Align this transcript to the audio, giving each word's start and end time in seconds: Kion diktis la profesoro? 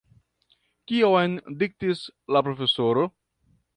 Kion 0.91 1.35
diktis 1.59 2.03
la 2.37 2.43
profesoro? 2.49 3.05